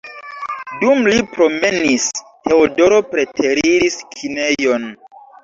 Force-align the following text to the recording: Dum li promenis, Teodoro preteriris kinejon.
Dum 0.83 1.03
li 1.11 1.19
promenis, 1.35 2.07
Teodoro 2.47 2.99
preteriris 3.13 4.01
kinejon. 4.19 4.91